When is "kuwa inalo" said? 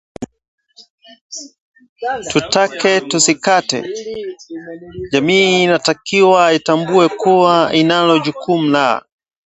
7.09-8.19